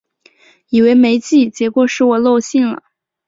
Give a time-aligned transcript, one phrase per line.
[0.69, 2.81] 以为没寄，结果是我漏信了